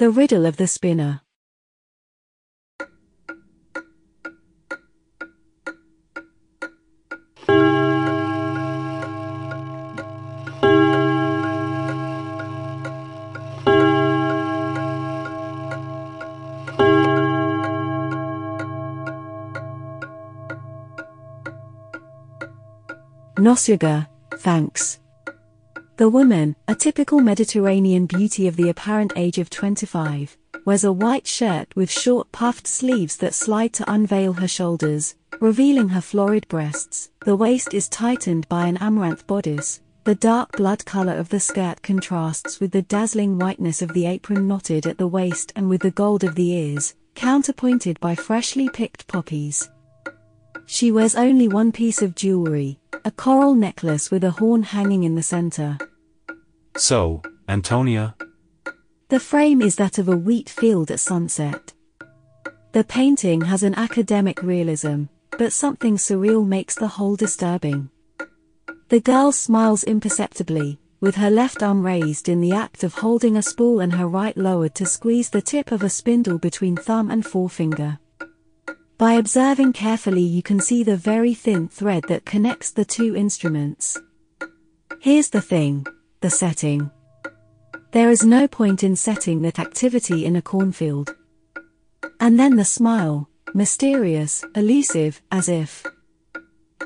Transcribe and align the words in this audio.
The 0.00 0.08
Riddle 0.08 0.46
of 0.46 0.56
the 0.56 0.66
Spinner. 0.66 1.20
No 23.36 23.54
sugar, 23.54 24.08
thanks. 24.38 24.99
The 26.00 26.08
woman, 26.08 26.56
a 26.66 26.74
typical 26.74 27.20
Mediterranean 27.20 28.06
beauty 28.06 28.48
of 28.48 28.56
the 28.56 28.70
apparent 28.70 29.12
age 29.16 29.36
of 29.36 29.50
25, 29.50 30.34
wears 30.64 30.82
a 30.82 30.94
white 30.94 31.26
shirt 31.26 31.76
with 31.76 31.90
short 31.90 32.32
puffed 32.32 32.66
sleeves 32.66 33.18
that 33.18 33.34
slide 33.34 33.74
to 33.74 33.92
unveil 33.92 34.32
her 34.32 34.48
shoulders, 34.48 35.14
revealing 35.42 35.90
her 35.90 36.00
florid 36.00 36.48
breasts. 36.48 37.10
The 37.26 37.36
waist 37.36 37.74
is 37.74 37.86
tightened 37.86 38.48
by 38.48 38.66
an 38.66 38.78
amaranth 38.78 39.26
bodice. 39.26 39.82
The 40.04 40.14
dark 40.14 40.52
blood 40.52 40.86
color 40.86 41.12
of 41.12 41.28
the 41.28 41.38
skirt 41.38 41.82
contrasts 41.82 42.60
with 42.60 42.70
the 42.70 42.80
dazzling 42.80 43.38
whiteness 43.38 43.82
of 43.82 43.92
the 43.92 44.06
apron 44.06 44.48
knotted 44.48 44.86
at 44.86 44.96
the 44.96 45.06
waist 45.06 45.52
and 45.54 45.68
with 45.68 45.82
the 45.82 45.90
gold 45.90 46.24
of 46.24 46.34
the 46.34 46.50
ears, 46.52 46.94
counterpointed 47.14 48.00
by 48.00 48.14
freshly 48.14 48.70
picked 48.70 49.06
poppies. 49.06 49.68
She 50.64 50.92
wears 50.92 51.14
only 51.14 51.46
one 51.46 51.72
piece 51.72 52.00
of 52.00 52.14
jewelry, 52.14 52.80
a 53.04 53.10
coral 53.10 53.54
necklace 53.54 54.10
with 54.10 54.24
a 54.24 54.30
horn 54.30 54.62
hanging 54.62 55.04
in 55.04 55.14
the 55.14 55.22
center. 55.22 55.76
So, 56.80 57.20
Antonia? 57.46 58.14
The 59.10 59.20
frame 59.20 59.60
is 59.60 59.76
that 59.76 59.98
of 59.98 60.08
a 60.08 60.16
wheat 60.16 60.48
field 60.48 60.90
at 60.90 60.98
sunset. 60.98 61.74
The 62.72 62.84
painting 62.84 63.42
has 63.42 63.62
an 63.62 63.74
academic 63.74 64.42
realism, 64.42 65.04
but 65.36 65.52
something 65.52 65.98
surreal 65.98 66.46
makes 66.46 66.74
the 66.74 66.88
whole 66.88 67.16
disturbing. 67.16 67.90
The 68.88 68.98
girl 68.98 69.30
smiles 69.30 69.84
imperceptibly, 69.84 70.80
with 71.02 71.16
her 71.16 71.28
left 71.28 71.62
arm 71.62 71.84
raised 71.84 72.30
in 72.30 72.40
the 72.40 72.52
act 72.52 72.82
of 72.82 72.94
holding 72.94 73.36
a 73.36 73.42
spool 73.42 73.80
and 73.80 73.92
her 73.92 74.08
right 74.08 74.36
lowered 74.38 74.74
to 74.76 74.86
squeeze 74.86 75.28
the 75.28 75.42
tip 75.42 75.72
of 75.72 75.82
a 75.82 75.90
spindle 75.90 76.38
between 76.38 76.76
thumb 76.76 77.10
and 77.10 77.26
forefinger. 77.26 77.98
By 78.96 79.12
observing 79.12 79.74
carefully 79.74 80.22
you 80.22 80.42
can 80.42 80.60
see 80.60 80.82
the 80.82 80.96
very 80.96 81.34
thin 81.34 81.68
thread 81.68 82.04
that 82.08 82.24
connects 82.24 82.70
the 82.70 82.86
two 82.86 83.14
instruments. 83.14 84.00
Here's 84.98 85.28
the 85.28 85.42
thing, 85.42 85.86
the 86.20 86.30
setting. 86.30 86.90
There 87.92 88.10
is 88.10 88.22
no 88.22 88.46
point 88.46 88.84
in 88.84 88.94
setting 88.94 89.42
that 89.42 89.58
activity 89.58 90.26
in 90.26 90.36
a 90.36 90.42
cornfield. 90.42 91.16
And 92.20 92.38
then 92.38 92.56
the 92.56 92.64
smile, 92.64 93.28
mysterious, 93.54 94.44
elusive, 94.54 95.22
as 95.32 95.48
if. 95.48 95.84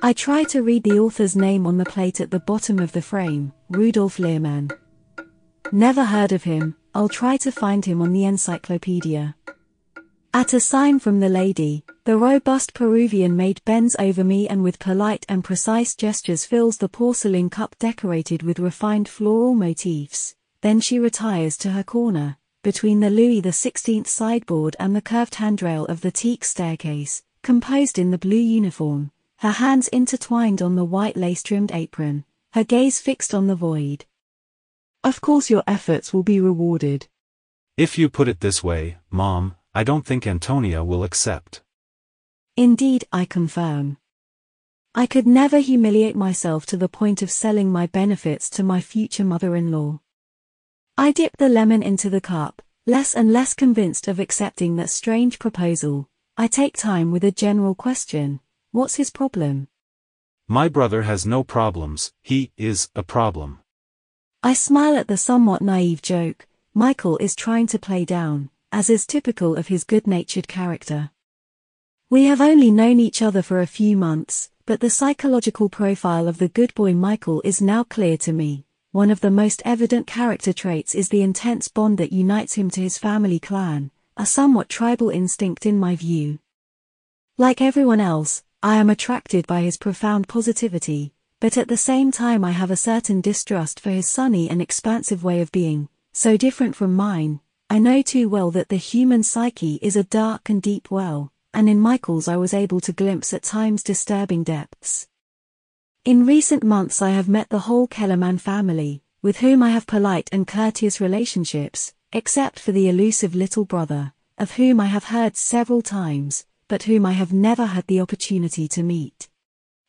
I 0.03 0.13
try 0.13 0.45
to 0.45 0.63
read 0.63 0.85
the 0.85 0.99
author's 1.01 1.35
name 1.35 1.67
on 1.67 1.79
the 1.79 1.85
plate 1.85 2.21
at 2.21 2.31
the 2.31 2.41
bottom 2.41 2.79
of 2.79 2.93
the 2.93 3.03
frame, 3.03 3.53
Rudolf 3.71 4.19
Lehrman. 4.19 4.71
Never 5.73 6.05
heard 6.05 6.33
of 6.33 6.45
him, 6.45 6.77
I'll 6.95 7.09
try 7.09 7.37
to 7.39 7.51
find 7.51 7.85
him 7.85 8.01
on 8.01 8.13
the 8.13 8.25
encyclopedia. 8.25 9.35
At 10.35 10.53
a 10.53 10.59
sign 10.59 10.99
from 10.99 11.21
the 11.21 11.29
lady, 11.29 11.85
the 12.03 12.17
robust 12.17 12.75
Peruvian 12.75 13.37
maid 13.37 13.63
bends 13.65 13.95
over 14.01 14.25
me 14.25 14.49
and 14.49 14.65
with 14.65 14.81
polite 14.81 15.25
and 15.29 15.45
precise 15.45 15.95
gestures 15.95 16.45
fills 16.45 16.77
the 16.77 16.89
porcelain 16.89 17.49
cup 17.49 17.77
decorated 17.79 18.43
with 18.43 18.59
refined 18.59 19.09
floral 19.09 19.55
motifs. 19.55 20.35
Then 20.61 20.81
she 20.81 20.99
retires 20.99 21.57
to 21.59 21.71
her 21.71 21.85
corner, 21.85 22.37
between 22.65 22.99
the 22.99 23.11
Louis 23.11 23.43
XVI 23.43 24.09
sideboard 24.09 24.75
and 24.81 24.97
the 24.97 25.01
curved 25.01 25.37
handrail 25.37 25.85
of 25.85 26.01
the 26.01 26.11
teak 26.11 26.45
staircase, 26.45 27.23
composed 27.45 27.97
in 27.97 28.11
the 28.11 28.19
blue 28.19 28.37
uniform, 28.37 29.13
her 29.37 29.53
hands 29.53 29.87
intertwined 29.87 30.61
on 30.61 30.75
the 30.75 30.85
white 30.85 31.17
lace-trimmed 31.17 31.71
apron, 31.71 32.25
her 32.55 32.65
gaze 32.65 32.99
fixed 33.01 33.35
on 33.35 33.47
the 33.47 33.55
void. 33.55 34.05
Of 35.05 35.21
course 35.21 35.49
your 35.49 35.63
efforts 35.69 36.13
will 36.13 36.25
be 36.25 36.41
rewarded. 36.41 37.07
If 37.77 37.99
you 37.99 38.09
put 38.09 38.27
it 38.27 38.41
this 38.41 38.65
way, 38.65 38.97
Mom, 39.13 39.55
I 39.77 39.83
don't 39.83 40.07
think 40.07 40.25
Antonia 40.25 40.85
will 40.85 41.03
accept. 41.03 41.63
Indeed, 42.57 43.07
I 43.13 43.25
confirm. 43.25 43.97
I 44.95 45.07
could 45.07 45.27
never 45.27 45.59
humiliate 45.59 46.15
myself 46.15 46.65
to 46.67 46.77
the 46.77 46.89
point 46.89 47.23
of 47.23 47.31
selling 47.31 47.73
my 47.73 47.87
benefits 47.89 48.49
to 48.51 48.63
my 48.63 48.81
future 48.81 49.25
mother-in-law. 49.25 49.99
I 50.97 51.11
dip 51.11 51.37
the 51.39 51.49
lemon 51.49 51.83
into 51.83 52.09
the 52.09 52.21
cup, 52.21 52.63
less 52.87 53.17
and 53.17 53.33
less 53.33 53.53
convinced 53.53 54.07
of 54.07 54.21
accepting 54.21 54.77
that 54.77 54.91
strange 54.91 55.41
proposal. 55.41 56.09
I 56.37 56.47
take 56.47 56.77
time 56.77 57.11
with 57.11 57.25
a 57.25 57.33
general 57.33 57.75
question. 57.75 58.39
What's 58.71 58.95
his 58.95 59.11
problem? 59.11 59.67
My 60.47 60.69
brother 60.69 61.03
has 61.03 61.27
no 61.27 61.43
problems, 61.43 62.13
he 62.23 62.53
is 62.57 62.91
a 62.95 63.03
problem. 63.03 63.59
I 64.41 64.53
smile 64.53 64.97
at 64.97 65.09
the 65.09 65.17
somewhat 65.17 65.63
naive 65.63 66.01
joke 66.01 66.47
Michael 66.75 67.19
is 67.19 67.35
trying 67.35 67.67
to 67.69 67.79
play 67.79 68.05
down 68.05 68.51
as 68.75 68.91
is 68.91 69.07
typical 69.07 69.55
of 69.55 69.69
his 69.69 69.85
good-natured 69.85 70.49
character. 70.49 71.13
We 72.11 72.25
have 72.25 72.41
only 72.41 72.73
known 72.73 72.99
each 72.99 73.23
other 73.23 73.41
for 73.41 73.61
a 73.61 73.69
few 73.69 73.97
months, 73.97 74.51
but 74.67 74.81
the 74.81 74.91
psychological 74.91 75.69
profile 75.69 76.27
of 76.27 76.39
the 76.39 76.49
good 76.49 76.75
boy 76.75 76.93
Michael 76.93 77.41
is 77.45 77.63
now 77.63 77.85
clear 77.85 78.17
to 78.19 78.33
me. 78.33 78.67
One 78.91 79.13
of 79.13 79.21
the 79.21 79.31
most 79.31 79.63
evident 79.65 80.09
character 80.09 80.53
traits 80.53 80.93
is 80.93 81.09
the 81.09 81.23
intense 81.23 81.69
bond 81.69 81.99
that 81.99 82.13
unites 82.13 82.55
him 82.55 82.69
to 82.71 82.81
his 82.81 82.99
family 82.99 83.39
clan, 83.39 83.93
a 84.17 84.27
somewhat 84.27 84.69
tribal 84.69 85.09
instinct 85.09 85.67
in 85.67 85.79
my 85.79 85.95
view. 85.95 86.41
Like 87.39 87.61
everyone 87.61 88.01
else, 88.01 88.43
I 88.61 88.75
am 88.75 88.91
attracted 88.91 89.47
by 89.47 89.61
his 89.61 89.77
profound 89.77 90.27
positivity, 90.27 91.13
but 91.39 91.57
at 91.57 91.69
the 91.69 91.77
same 91.77 92.11
time 92.11 92.45
I 92.45 92.51
have 92.51 92.73
a 92.73 92.77
certain 92.91 93.21
distrust 93.21 93.79
for 93.79 93.91
his 93.91 94.09
sunny 94.09 94.51
and 94.51 94.61
expansive 94.61 95.23
way 95.23 95.41
of 95.41 95.53
being, 95.53 95.89
so 96.13 96.37
different 96.37 96.75
from 96.75 96.95
mine, 96.95 97.41
I 97.75 97.81
know 97.81 98.03
too 98.03 98.29
well 98.29 98.53
that 98.53 98.69
the 98.69 98.77
human 98.77 99.25
psyche 99.25 99.81
is 99.83 99.97
a 99.97 100.05
dark 100.05 100.49
and 100.49 100.63
deep 100.63 100.93
well, 100.93 101.33
and 101.53 101.69
in 101.69 101.81
Michael's 101.81 102.29
I 102.29 102.37
was 102.37 102.55
able 102.55 102.79
to 102.79 102.93
glimpse 102.93 103.35
at 103.35 103.43
times 103.43 103.83
disturbing 103.83 104.45
depths. 104.45 105.09
In 106.05 106.25
recent 106.25 106.63
months 106.63 107.03
I 107.03 107.11
have 107.11 107.29
met 107.29 107.49
the 107.49 107.67
whole 107.67 107.89
Kellerman 107.89 108.39
family, 108.39 109.03
with 109.23 109.39
whom 109.39 109.61
I 109.61 109.71
have 109.71 109.89
polite 109.89 110.29
and 110.31 110.47
courteous 110.47 111.01
relationships, 111.01 111.93
except 112.13 112.61
for 112.61 112.71
the 112.71 112.89
elusive 112.89 113.35
little 113.35 113.65
brother, 113.65 114.13
of 114.39 114.53
whom 114.53 114.79
I 114.79 114.87
have 114.87 115.07
heard 115.07 115.37
several 115.37 115.83
times, 115.83 116.47
but 116.69 116.85
whom 116.85 117.05
I 117.05 117.11
have 117.11 117.33
never 117.33 117.67
had 117.67 117.89
the 117.89 118.01
opportunity 118.01 118.69
to 118.69 118.85
meet. 118.85 119.29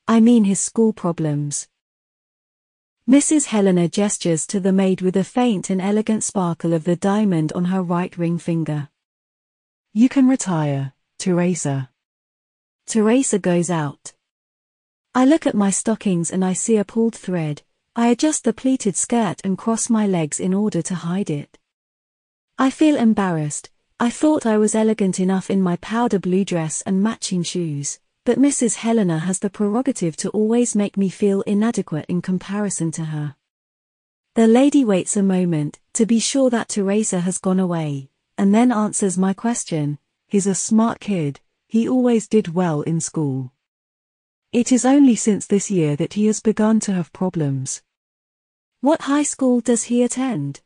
I 0.07 0.21
mean 0.21 0.45
his 0.45 0.59
school 0.59 0.91
problems, 0.91 1.67
Mrs. 3.07 3.45
Helena 3.45 3.87
gestures 3.87 4.47
to 4.47 4.59
the 4.59 4.71
maid 4.71 5.01
with 5.01 5.15
a 5.15 5.23
faint 5.23 5.69
and 5.69 5.79
elegant 5.79 6.23
sparkle 6.23 6.73
of 6.73 6.85
the 6.85 6.95
diamond 6.95 7.53
on 7.53 7.65
her 7.65 7.83
right 7.83 8.17
ring 8.17 8.39
finger. 8.39 8.89
You 9.93 10.09
can 10.09 10.27
retire, 10.27 10.93
Teresa. 11.19 11.91
Teresa 12.87 13.37
goes 13.37 13.69
out. 13.69 14.13
I 15.13 15.23
look 15.23 15.45
at 15.45 15.53
my 15.53 15.69
stockings 15.69 16.31
and 16.31 16.43
I 16.43 16.53
see 16.53 16.77
a 16.77 16.83
pulled 16.83 17.13
thread. 17.13 17.61
I 17.95 18.07
adjust 18.07 18.43
the 18.43 18.53
pleated 18.53 18.95
skirt 18.95 19.39
and 19.43 19.55
cross 19.55 19.87
my 19.87 20.07
legs 20.07 20.39
in 20.39 20.55
order 20.55 20.81
to 20.81 20.95
hide 20.95 21.29
it. 21.29 21.59
I 22.57 22.71
feel 22.71 22.95
embarrassed. 22.95 23.69
I 23.99 24.09
thought 24.09 24.47
I 24.47 24.57
was 24.57 24.73
elegant 24.73 25.19
enough 25.19 25.51
in 25.51 25.61
my 25.61 25.75
powder 25.75 26.17
blue 26.17 26.43
dress 26.43 26.81
and 26.81 27.03
matching 27.03 27.43
shoes 27.43 27.99
but 28.25 28.39
Mrs. 28.39 28.77
Helena 28.77 29.19
has 29.19 29.37
the 29.37 29.51
prerogative 29.51 30.17
to 30.17 30.31
always 30.31 30.75
make 30.75 30.97
me 30.97 31.09
feel 31.09 31.41
inadequate 31.41 32.07
in 32.09 32.23
comparison 32.23 32.89
to 32.91 33.05
her. 33.05 33.35
The 34.33 34.47
lady 34.47 34.83
waits 34.83 35.15
a 35.15 35.21
moment, 35.21 35.79
to 35.93 36.07
be 36.07 36.19
sure 36.19 36.49
that 36.49 36.69
Teresa 36.69 37.19
has 37.19 37.37
gone 37.37 37.59
away, 37.59 38.09
and 38.35 38.53
then 38.53 38.71
answers 38.71 39.15
my 39.15 39.33
question. 39.33 39.99
He's 40.27 40.47
a 40.47 40.55
smart 40.55 40.99
kid, 40.99 41.39
he 41.67 41.87
always 41.87 42.27
did 42.27 42.55
well 42.55 42.81
in 42.81 42.99
school. 42.99 43.53
It 44.51 44.71
is 44.71 44.85
only 44.85 45.15
since 45.15 45.45
this 45.45 45.69
year 45.69 45.95
that 45.95 46.13
he 46.13 46.25
has 46.25 46.39
begun 46.39 46.79
to 46.81 46.93
have 46.93 47.13
problems. 47.13 47.83
What 48.81 49.01
high 49.01 49.23
school 49.23 49.61
does 49.61 49.83
he 49.83 50.01
attend? 50.01 50.61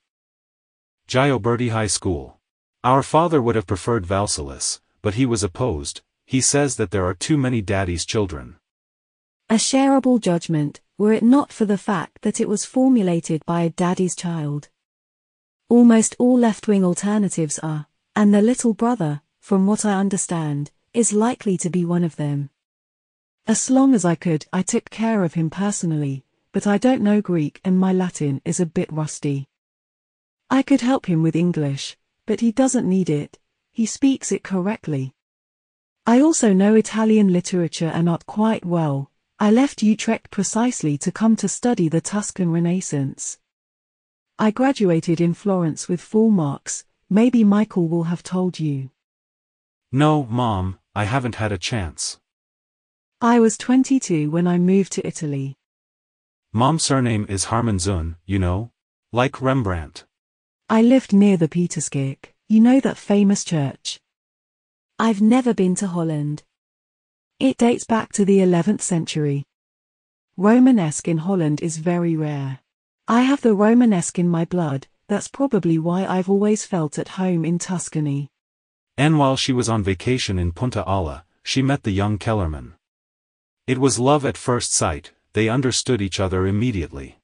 Gioberti 1.09 1.71
High 1.71 1.88
School. 1.88 2.39
Our 2.85 3.03
father 3.03 3.41
would 3.41 3.55
have 3.55 3.67
preferred 3.67 4.05
Valsalice, 4.05 4.79
but 5.01 5.15
he 5.15 5.25
was 5.25 5.44
opposed, 5.44 6.01
he 6.29 6.41
says 6.41 6.75
that 6.75 6.91
there 6.91 7.07
are 7.07 7.15
too 7.15 7.39
many 7.39 7.59
daddy's 7.59 8.05
children. 8.05 8.55
A 9.49 9.55
shareable 9.55 10.21
judgment, 10.21 10.79
were 10.95 11.11
it 11.11 11.23
not 11.23 11.51
for 11.51 11.65
the 11.65 11.75
fact 11.75 12.21
that 12.21 12.39
it 12.39 12.47
was 12.47 12.65
formulated 12.65 13.43
by 13.47 13.61
a 13.61 13.71
daddy's 13.71 14.15
child. 14.15 14.69
Almost 15.69 16.15
all 16.19 16.37
left-wing 16.37 16.85
alternatives 16.85 17.57
are, 17.63 17.87
and 18.15 18.31
the 18.31 18.43
little 18.43 18.75
brother, 18.75 19.23
from 19.39 19.65
what 19.65 19.83
I 19.83 19.99
understand, 19.99 20.69
is 20.93 21.11
likely 21.11 21.57
to 21.57 21.69
be 21.71 21.83
one 21.83 22.03
of 22.03 22.15
them. 22.17 22.51
As 23.47 23.71
long 23.71 23.95
as 23.95 24.05
I 24.05 24.13
could, 24.13 24.45
I 24.53 24.61
took 24.61 24.91
care 24.91 25.23
of 25.23 25.33
him 25.33 25.49
personally, 25.49 26.25
but 26.51 26.67
I 26.67 26.77
don't 26.77 27.01
know 27.01 27.21
Greek 27.21 27.59
and 27.65 27.79
my 27.79 27.91
Latin 27.91 28.39
is 28.45 28.59
a 28.59 28.67
bit 28.67 28.93
rusty. 28.93 29.47
I 30.47 30.61
could 30.61 30.81
help 30.81 31.07
him 31.07 31.23
with 31.23 31.35
English, 31.35 31.97
but 32.27 32.41
he 32.41 32.51
doesn't 32.51 32.87
need 32.87 33.09
it, 33.09 33.39
he 33.71 33.87
speaks 33.87 34.31
it 34.31 34.43
correctly. 34.43 35.15
I 36.06 36.22
also 36.22 36.54
know 36.54 36.75
Italian 36.75 37.31
literature 37.31 37.92
and 37.94 38.10
art 38.10 38.25
quite 38.25 38.66
well, 38.66 39.12
I 39.40 39.51
left 39.51 39.84
Utrecht 39.84 40.31
precisely 40.31 40.98
to 40.98 41.12
come 41.12 41.36
to 41.38 41.48
study 41.48 41.88
the 41.88 42.01
Tuscan 42.01 42.51
Renaissance. 42.51 43.38
I 44.38 44.51
graduated 44.51 45.22
in 45.22 45.34
Florence 45.34 45.88
with 45.88 46.01
full 46.01 46.30
marks, 46.30 46.86
maybe 47.10 47.44
Michael 47.44 47.88
will 47.88 48.04
have 48.04 48.24
told 48.24 48.60
you. 48.60 48.90
No, 49.92 50.24
Mom, 50.25 50.80
I 50.96 51.06
haven't 51.06 51.36
had 51.36 51.51
a 51.51 51.57
chance. 51.57 52.19
I 53.22 53.40
was 53.40 53.57
22 53.57 54.30
when 54.31 54.48
I 54.48 54.57
moved 54.57 54.94
to 54.94 55.06
Italy. 55.07 55.56
Mom's 56.54 56.84
surname 56.84 57.25
is 57.30 57.46
Harmenszoon, 57.46 58.16
you 58.25 58.40
know? 58.40 58.72
Like 59.12 59.42
Rembrandt. 59.42 60.06
I 60.69 60.81
lived 60.81 61.13
near 61.13 61.38
the 61.38 61.48
Pieterskerk, 61.48 62.34
you 62.48 62.60
know 62.60 62.80
that 62.80 62.98
famous 62.98 63.44
church. 63.44 64.00
I've 65.01 65.22
never 65.22 65.54
been 65.54 65.75
to 65.75 65.88
Holland. 65.88 66.44
It 67.40 67.56
dates 67.56 67.86
back 67.86 68.12
to 68.13 68.25
the 68.25 68.40
11th 68.40 68.81
century. 68.81 69.46
Romanesque 70.36 71.07
in 71.07 71.19
Holland 71.19 71.62
is 71.62 71.78
very 71.78 72.18
rare. 72.18 72.60
I 73.07 73.22
have 73.22 73.40
the 73.40 73.56
Romanesque 73.56 74.19
in 74.19 74.28
my 74.28 74.44
blood, 74.44 74.88
that's 75.07 75.30
probably 75.30 75.80
why 75.80 76.06
I've 76.06 76.30
always 76.30 76.66
felt 76.66 77.00
at 77.00 77.16
home 77.18 77.46
in 77.46 77.60
Tuscany. 77.60 78.30
And 78.98 79.18
while 79.18 79.38
she 79.38 79.54
was 79.54 79.69
on 79.69 79.84
vacation 79.84 80.38
in 80.38 80.51
Punta 80.51 80.84
Ala, 80.86 81.24
she 81.44 81.62
met 81.62 81.84
the 81.84 81.92
young 81.92 82.18
Kellerman. 82.18 82.74
It 83.68 83.78
was 83.78 84.00
love 84.00 84.25
at 84.25 84.36
first 84.36 84.74
sight, 84.74 85.13
they 85.31 85.48
understood 85.48 86.01
each 86.01 86.19
other 86.19 86.46
immediately. 86.46 87.19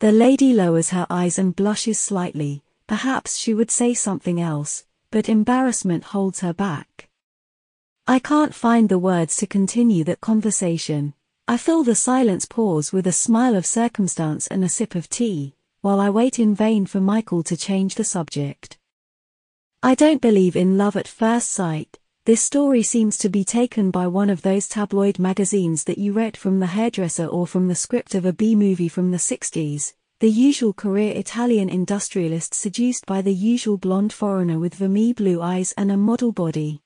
The 0.00 0.12
lady 0.12 0.52
lowers 0.52 0.90
her 0.90 1.06
eyes 1.08 1.38
and 1.38 1.56
blushes 1.56 1.98
slightly, 1.98 2.62
perhaps 2.86 3.38
she 3.38 3.54
would 3.54 3.70
say 3.70 3.94
something 3.94 4.42
else, 4.42 4.84
but 5.16 5.30
embarrassment 5.30 6.04
holds 6.04 6.40
her 6.40 6.52
back. 6.52 7.08
I 8.06 8.18
can't 8.18 8.54
find 8.54 8.86
the 8.86 8.98
words 8.98 9.38
to 9.38 9.46
continue 9.46 10.04
that 10.04 10.20
conversation. 10.20 11.14
I 11.48 11.56
fill 11.56 11.84
the 11.84 11.94
silence 11.94 12.44
pause 12.44 12.92
with 12.92 13.06
a 13.06 13.12
smile 13.12 13.56
of 13.56 13.64
circumstance 13.64 14.46
and 14.46 14.62
a 14.62 14.68
sip 14.68 14.94
of 14.94 15.08
tea, 15.08 15.54
while 15.80 16.00
I 16.00 16.10
wait 16.10 16.38
in 16.38 16.54
vain 16.54 16.84
for 16.84 17.00
Michael 17.00 17.42
to 17.44 17.56
change 17.56 17.94
the 17.94 18.04
subject. 18.04 18.76
I 19.82 19.94
don't 19.94 20.20
believe 20.20 20.54
in 20.54 20.76
love 20.76 20.96
at 20.96 21.08
first 21.08 21.50
sight, 21.50 21.98
this 22.26 22.42
story 22.42 22.82
seems 22.82 23.16
to 23.16 23.30
be 23.30 23.42
taken 23.42 23.90
by 23.90 24.06
one 24.08 24.28
of 24.28 24.42
those 24.42 24.68
tabloid 24.68 25.18
magazines 25.18 25.84
that 25.84 25.96
you 25.96 26.12
read 26.12 26.36
from 26.36 26.60
the 26.60 26.66
hairdresser 26.66 27.24
or 27.24 27.46
from 27.46 27.68
the 27.68 27.74
script 27.74 28.14
of 28.14 28.26
a 28.26 28.34
B-movie 28.34 28.90
from 28.90 29.12
the 29.12 29.16
60s, 29.16 29.94
the 30.18 30.30
usual 30.30 30.72
career 30.72 31.12
Italian 31.14 31.68
industrialist 31.68 32.54
seduced 32.54 33.04
by 33.04 33.20
the 33.20 33.34
usual 33.34 33.76
blonde 33.76 34.14
foreigner 34.14 34.58
with 34.58 34.74
vermeil 34.74 35.12
blue 35.12 35.42
eyes 35.42 35.74
and 35.76 35.92
a 35.92 35.96
model 35.96 36.32
body. 36.32 36.80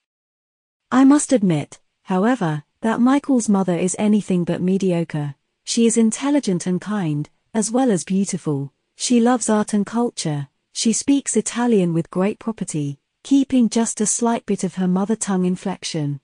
I 0.91 1.05
must 1.05 1.33
admit, 1.33 1.79
however, 2.03 2.65
that 2.81 2.99
Michael's 2.99 3.49
mother 3.49 3.77
is 3.77 3.95
anything 4.01 4.43
but 4.43 4.61
mediocre. 4.61 5.37
She 5.63 5.87
is 5.87 5.97
intelligent 5.97 6.67
and 6.67 6.81
kind, 6.81 7.31
as 7.55 7.71
well 7.71 7.93
as 7.93 8.03
beautiful. 8.03 8.73
She 8.97 9.21
loves 9.21 9.49
art 9.49 9.75
and 9.75 9.87
culture. 9.87 10.49
She 10.73 10.93
speaks 10.93 11.37
Italian 11.37 11.95
with 11.95 12.11
great 12.11 12.41
property, 12.41 12.99
keeping 13.23 13.69
just 13.69 14.01
a 14.01 14.07
slight 14.07 14.45
bit 14.45 14.65
of 14.65 14.75
her 14.75 14.89
mother 14.89 15.15
tongue 15.15 15.45
inflection. 15.45 16.21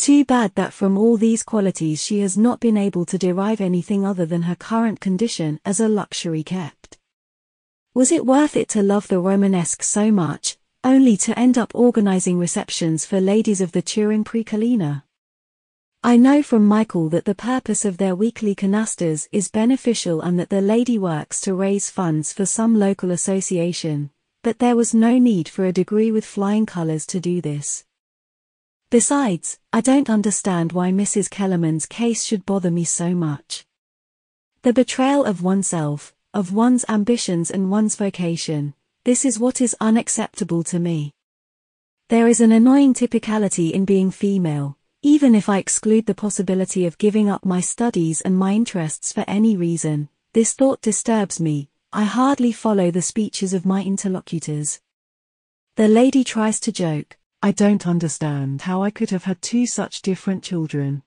Too 0.00 0.24
bad 0.24 0.54
that 0.54 0.72
from 0.72 0.96
all 0.96 1.18
these 1.18 1.42
qualities 1.42 2.02
she 2.02 2.20
has 2.20 2.38
not 2.38 2.58
been 2.58 2.78
able 2.78 3.04
to 3.04 3.18
derive 3.18 3.60
anything 3.60 4.02
other 4.02 4.24
than 4.24 4.40
her 4.44 4.54
current 4.54 4.98
condition 4.98 5.60
as 5.62 5.78
a 5.78 5.90
luxury 5.90 6.42
kept. 6.42 6.96
Was 7.92 8.10
it 8.10 8.24
worth 8.24 8.56
it 8.56 8.70
to 8.70 8.82
love 8.82 9.08
the 9.08 9.20
Romanesque 9.20 9.82
so 9.82 10.10
much, 10.10 10.56
only 10.82 11.18
to 11.18 11.38
end 11.38 11.58
up 11.58 11.74
organizing 11.74 12.38
receptions 12.38 13.04
for 13.04 13.20
ladies 13.20 13.60
of 13.60 13.72
the 13.72 13.82
Turin 13.82 14.24
Precollina? 14.24 15.02
I 16.02 16.16
know 16.16 16.42
from 16.42 16.64
Michael 16.66 17.10
that 17.10 17.26
the 17.26 17.34
purpose 17.34 17.84
of 17.84 17.98
their 17.98 18.14
weekly 18.14 18.54
canastas 18.54 19.28
is 19.32 19.50
beneficial 19.50 20.22
and 20.22 20.40
that 20.40 20.48
the 20.48 20.62
lady 20.62 20.98
works 20.98 21.42
to 21.42 21.52
raise 21.52 21.90
funds 21.90 22.32
for 22.32 22.46
some 22.46 22.74
local 22.74 23.10
association, 23.10 24.12
but 24.42 24.60
there 24.60 24.76
was 24.76 24.94
no 24.94 25.18
need 25.18 25.46
for 25.46 25.66
a 25.66 25.74
degree 25.74 26.10
with 26.10 26.24
flying 26.24 26.64
colors 26.64 27.04
to 27.08 27.20
do 27.20 27.42
this. 27.42 27.84
Besides, 28.90 29.60
I 29.72 29.80
don't 29.80 30.10
understand 30.10 30.72
why 30.72 30.90
Mrs. 30.90 31.30
Kellerman's 31.30 31.86
case 31.86 32.24
should 32.24 32.44
bother 32.44 32.72
me 32.72 32.82
so 32.82 33.14
much. 33.14 33.64
The 34.62 34.72
betrayal 34.72 35.24
of 35.24 35.44
oneself, 35.44 36.12
of 36.34 36.52
one's 36.52 36.84
ambitions 36.88 37.52
and 37.52 37.70
one's 37.70 37.94
vocation, 37.94 38.74
this 39.04 39.24
is 39.24 39.38
what 39.38 39.60
is 39.60 39.76
unacceptable 39.80 40.64
to 40.64 40.80
me. 40.80 41.14
There 42.08 42.26
is 42.26 42.40
an 42.40 42.50
annoying 42.50 42.92
typicality 42.92 43.70
in 43.70 43.84
being 43.84 44.10
female, 44.10 44.76
even 45.02 45.36
if 45.36 45.48
I 45.48 45.58
exclude 45.58 46.06
the 46.06 46.14
possibility 46.16 46.84
of 46.84 46.98
giving 46.98 47.30
up 47.30 47.44
my 47.44 47.60
studies 47.60 48.20
and 48.20 48.36
my 48.36 48.54
interests 48.54 49.12
for 49.12 49.24
any 49.28 49.56
reason, 49.56 50.08
this 50.32 50.52
thought 50.52 50.82
disturbs 50.82 51.38
me, 51.38 51.70
I 51.92 52.02
hardly 52.02 52.50
follow 52.50 52.90
the 52.90 53.02
speeches 53.02 53.54
of 53.54 53.64
my 53.64 53.84
interlocutors. 53.84 54.80
The 55.76 55.86
lady 55.86 56.24
tries 56.24 56.58
to 56.60 56.72
joke. 56.72 57.19
I 57.42 57.52
don't 57.52 57.86
understand 57.86 58.62
how 58.62 58.82
I 58.82 58.90
could 58.90 59.08
have 59.10 59.24
had 59.24 59.40
two 59.40 59.66
such 59.66 60.02
different 60.02 60.42
children. 60.42 61.02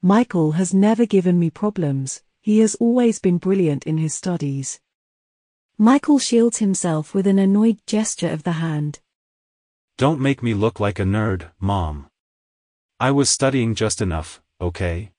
Michael 0.00 0.52
has 0.52 0.72
never 0.72 1.04
given 1.04 1.38
me 1.38 1.50
problems, 1.50 2.22
he 2.40 2.60
has 2.60 2.76
always 2.76 3.18
been 3.18 3.38
brilliant 3.38 3.84
in 3.84 3.98
his 3.98 4.14
studies. 4.14 4.80
Michael 5.78 6.20
shields 6.20 6.58
himself 6.58 7.12
with 7.12 7.26
an 7.26 7.40
annoyed 7.40 7.78
gesture 7.86 8.30
of 8.30 8.44
the 8.44 8.52
hand. 8.52 9.00
Don't 9.98 10.20
make 10.20 10.44
me 10.44 10.54
look 10.54 10.78
like 10.78 11.00
a 11.00 11.04
nerd, 11.04 11.50
Mom. 11.58 12.06
I 13.00 13.10
was 13.10 13.28
studying 13.28 13.74
just 13.74 14.00
enough, 14.00 14.40
okay? 14.60 15.10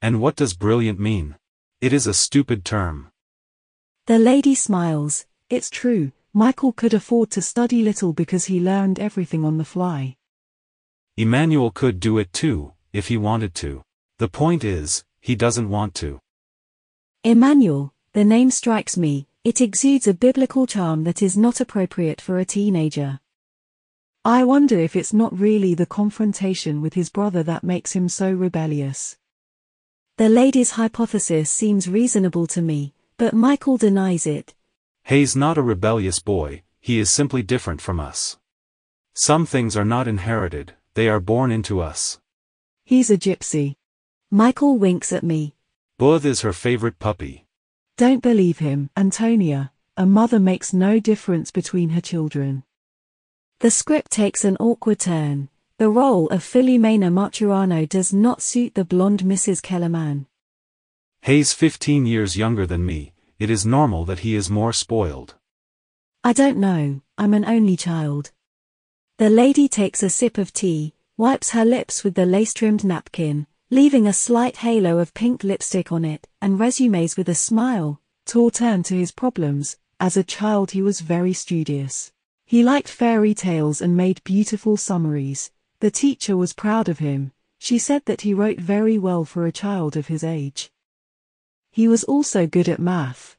And 0.00 0.22
what 0.22 0.36
does 0.36 0.54
brilliant 0.54 0.98
mean? 0.98 1.36
It 1.82 1.92
is 1.92 2.06
a 2.06 2.14
stupid 2.14 2.64
term. 2.64 3.10
The 4.06 4.18
lady 4.18 4.54
smiles. 4.54 5.26
It's 5.50 5.68
true, 5.68 6.12
Michael 6.36 6.72
could 6.72 6.92
afford 6.92 7.30
to 7.30 7.40
study 7.40 7.80
little 7.80 8.12
because 8.12 8.44
he 8.44 8.60
learned 8.60 8.98
everything 8.98 9.42
on 9.42 9.56
the 9.56 9.64
fly. 9.64 10.16
Emmanuel 11.16 11.70
could 11.70 11.98
do 11.98 12.18
it 12.18 12.30
too, 12.34 12.74
if 12.92 13.08
he 13.08 13.16
wanted 13.16 13.54
to. 13.54 13.82
The 14.18 14.28
point 14.28 14.62
is, 14.62 15.02
he 15.22 15.34
doesn't 15.34 15.70
want 15.70 15.94
to. 15.94 16.20
Emmanuel, 17.24 17.94
the 18.12 18.22
name 18.22 18.50
strikes 18.50 18.98
me, 18.98 19.26
it 19.44 19.62
exudes 19.62 20.06
a 20.06 20.12
biblical 20.12 20.66
charm 20.66 21.04
that 21.04 21.22
is 21.22 21.38
not 21.38 21.62
appropriate 21.62 22.20
for 22.20 22.38
a 22.38 22.44
teenager. 22.44 23.18
I 24.22 24.44
wonder 24.44 24.78
if 24.78 24.94
it's 24.94 25.14
not 25.14 25.38
really 25.38 25.72
the 25.72 25.86
confrontation 25.86 26.82
with 26.82 26.92
his 26.92 27.08
brother 27.08 27.42
that 27.44 27.64
makes 27.64 27.92
him 27.92 28.10
so 28.10 28.30
rebellious. 28.30 29.16
The 30.18 30.28
lady's 30.28 30.72
hypothesis 30.72 31.50
seems 31.50 31.88
reasonable 31.88 32.46
to 32.48 32.60
me, 32.60 32.92
but 33.16 33.32
Michael 33.32 33.78
denies 33.78 34.26
it. 34.26 34.52
Hay's 35.06 35.36
not 35.36 35.56
a 35.56 35.62
rebellious 35.62 36.18
boy, 36.18 36.64
he 36.80 36.98
is 36.98 37.08
simply 37.08 37.40
different 37.40 37.80
from 37.80 38.00
us. 38.00 38.38
Some 39.14 39.46
things 39.46 39.76
are 39.76 39.84
not 39.84 40.08
inherited, 40.08 40.74
they 40.94 41.08
are 41.08 41.20
born 41.20 41.52
into 41.52 41.80
us. 41.80 42.18
He's 42.82 43.08
a 43.08 43.16
gypsy. 43.16 43.76
Michael 44.32 44.76
winks 44.76 45.12
at 45.12 45.22
me. 45.22 45.54
Booth 45.96 46.24
is 46.24 46.40
her 46.40 46.52
favorite 46.52 46.98
puppy. 46.98 47.46
Don't 47.96 48.20
believe 48.20 48.58
him, 48.58 48.90
Antonia. 48.96 49.70
A 49.96 50.04
mother 50.04 50.40
makes 50.40 50.72
no 50.72 50.98
difference 50.98 51.52
between 51.52 51.90
her 51.90 52.00
children. 52.00 52.64
The 53.60 53.70
script 53.70 54.10
takes 54.10 54.44
an 54.44 54.56
awkward 54.58 54.98
turn. 54.98 55.50
The 55.78 55.88
role 55.88 56.26
of 56.30 56.42
Filomena 56.42 57.12
Marturano 57.12 57.88
does 57.88 58.12
not 58.12 58.42
suit 58.42 58.74
the 58.74 58.84
blonde 58.84 59.22
Mrs. 59.22 59.62
Kellerman. 59.62 60.26
Hay's 61.22 61.52
15 61.52 62.06
years 62.06 62.36
younger 62.36 62.66
than 62.66 62.84
me, 62.84 63.12
it 63.38 63.50
is 63.50 63.66
normal 63.66 64.04
that 64.04 64.20
he 64.20 64.34
is 64.34 64.48
more 64.48 64.72
spoiled. 64.72 65.34
I 66.24 66.32
don't 66.32 66.56
know, 66.56 67.02
I'm 67.18 67.34
an 67.34 67.44
only 67.44 67.76
child. 67.76 68.32
The 69.18 69.30
lady 69.30 69.68
takes 69.68 70.02
a 70.02 70.10
sip 70.10 70.38
of 70.38 70.52
tea, 70.52 70.94
wipes 71.16 71.50
her 71.50 71.64
lips 71.64 72.04
with 72.04 72.14
the 72.14 72.26
lace-trimmed 72.26 72.84
napkin, 72.84 73.46
leaving 73.70 74.06
a 74.06 74.12
slight 74.12 74.58
halo 74.58 74.98
of 74.98 75.14
pink 75.14 75.42
lipstick 75.42 75.90
on 75.90 76.04
it, 76.04 76.28
and 76.40 76.60
resumes 76.60 77.16
with 77.16 77.28
a 77.28 77.34
smile. 77.34 78.00
Tor 78.26 78.50
turned 78.50 78.84
to 78.86 78.94
his 78.94 79.12
problems. 79.12 79.76
As 79.98 80.16
a 80.16 80.24
child 80.24 80.72
he 80.72 80.82
was 80.82 81.00
very 81.00 81.32
studious. 81.32 82.12
He 82.44 82.62
liked 82.62 82.88
fairy 82.88 83.34
tales 83.34 83.80
and 83.80 83.96
made 83.96 84.22
beautiful 84.24 84.76
summaries. 84.76 85.50
The 85.80 85.90
teacher 85.90 86.36
was 86.36 86.52
proud 86.52 86.88
of 86.88 86.98
him. 86.98 87.32
She 87.58 87.78
said 87.78 88.04
that 88.04 88.20
he 88.20 88.34
wrote 88.34 88.58
very 88.58 88.98
well 88.98 89.24
for 89.24 89.46
a 89.46 89.52
child 89.52 89.96
of 89.96 90.08
his 90.08 90.22
age. 90.22 90.70
He 91.76 91.88
was 91.88 92.04
also 92.04 92.46
good 92.46 92.70
at 92.70 92.78
math. 92.78 93.36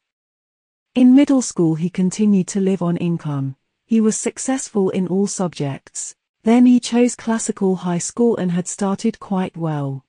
In 0.94 1.16
middle 1.16 1.42
school 1.42 1.74
he 1.74 1.90
continued 1.90 2.46
to 2.50 2.60
live 2.60 2.84
on 2.84 2.96
income. 2.98 3.56
He 3.88 4.00
was 4.00 4.16
successful 4.16 4.92
in 4.92 5.08
all 5.08 5.26
subjects. 5.26 6.14
Then 6.44 6.68
he 6.68 6.80
chose 6.80 7.16
classical 7.16 7.78
high 7.78 7.98
school 7.98 8.38
and 8.38 8.52
had 8.52 8.68
started 8.68 9.20
quite 9.20 9.58
well. 9.58 10.06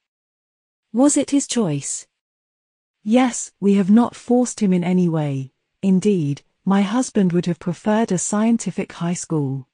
Was 0.92 1.16
it 1.16 1.30
his 1.30 1.46
choice? 1.46 2.06
Yes, 3.02 3.52
we 3.60 3.76
have 3.76 3.90
not 3.90 4.14
forced 4.14 4.60
him 4.60 4.74
in 4.74 4.84
any 4.84 5.08
way. 5.08 5.54
Indeed, 5.80 6.42
My 6.66 6.82
husband 6.82 7.32
would 7.32 7.46
have 7.46 7.58
preferred 7.58 8.12
a 8.12 8.18
scientific 8.18 8.92
high 8.92 9.14
school. 9.14 9.68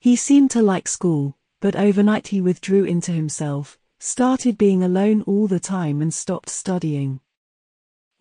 He 0.00 0.16
seemed 0.16 0.50
to 0.50 0.60
like 0.60 0.86
school, 0.86 1.38
but 1.60 1.76
overnight 1.76 2.28
he 2.28 2.42
withdrew 2.42 2.84
into 2.84 3.12
himself, 3.12 3.78
started 3.98 4.58
being 4.58 4.82
alone 4.82 5.22
all 5.22 5.46
the 5.46 5.60
time 5.60 6.02
and 6.02 6.12
stopped 6.12 6.50
studying. 6.50 7.20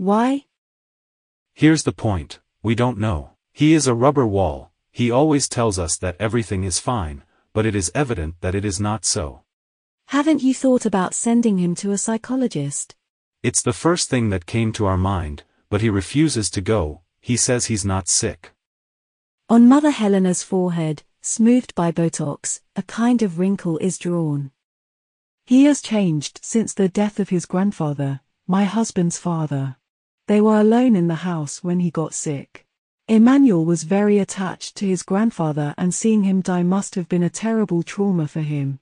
Why? 0.03 0.47
Here's 1.53 1.83
the 1.83 1.93
point, 1.93 2.41
we 2.61 2.75
don't 2.75 2.97
know. 2.97 3.29
He 3.53 3.73
is 3.73 3.87
a 3.87 3.93
rubber 3.93 4.27
wall, 4.27 4.69
he 4.91 5.09
always 5.09 5.47
tells 5.47 5.79
us 5.79 5.95
that 5.99 6.17
everything 6.19 6.65
is 6.65 6.77
fine, 6.77 7.23
but 7.53 7.65
it 7.65 7.73
is 7.73 7.89
evident 7.95 8.35
that 8.41 8.53
it 8.53 8.65
is 8.65 8.81
not 8.81 9.05
so. 9.05 9.43
Haven't 10.07 10.43
you 10.43 10.53
thought 10.53 10.85
about 10.85 11.13
sending 11.13 11.57
him 11.57 11.73
to 11.75 11.93
a 11.93 11.97
psychologist? 11.97 12.95
It's 13.43 13.61
the 13.61 13.71
first 13.71 14.09
thing 14.09 14.27
that 14.29 14.45
came 14.45 14.73
to 14.73 14.87
our 14.87 14.97
mind, 14.97 15.43
but 15.69 15.79
he 15.79 15.89
refuses 15.89 16.49
to 16.49 16.59
go, 16.59 16.99
he 17.21 17.37
says 17.37 17.67
he's 17.67 17.85
not 17.85 18.09
sick. 18.09 18.51
On 19.47 19.69
Mother 19.69 19.91
Helena's 19.91 20.43
forehead, 20.43 21.03
smoothed 21.21 21.73
by 21.75 21.93
Botox, 21.93 22.59
a 22.75 22.83
kind 22.83 23.21
of 23.21 23.39
wrinkle 23.39 23.77
is 23.77 23.97
drawn. 23.97 24.51
He 25.45 25.63
has 25.63 25.81
changed 25.81 26.41
since 26.43 26.73
the 26.73 26.89
death 26.89 27.21
of 27.21 27.29
his 27.29 27.45
grandfather, 27.45 28.19
my 28.47 28.65
husband's 28.65 29.17
father. 29.17 29.77
They 30.27 30.39
were 30.39 30.59
alone 30.59 30.95
in 30.95 31.07
the 31.07 31.15
house 31.15 31.63
when 31.63 31.81
he 31.81 31.91
got 31.91 32.13
sick. 32.13 32.65
Emmanuel 33.09 33.65
was 33.65 33.83
very 33.83 34.19
attached 34.19 34.77
to 34.77 34.87
his 34.87 35.03
grandfather 35.03 35.73
and 35.77 35.93
seeing 35.93 36.23
him 36.23 36.39
die 36.39 36.63
must 36.63 36.95
have 36.95 37.09
been 37.09 37.23
a 37.23 37.29
terrible 37.29 37.83
trauma 37.83 38.27
for 38.27 38.39
him. 38.39 38.79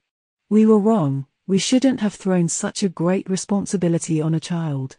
We 0.48 0.64
were 0.64 0.78
wrong, 0.78 1.26
we 1.48 1.58
shouldn't 1.58 2.00
have 2.00 2.14
thrown 2.14 2.48
such 2.48 2.84
a 2.84 2.88
great 2.88 3.28
responsibility 3.28 4.22
on 4.22 4.34
a 4.34 4.40
child. 4.40 4.98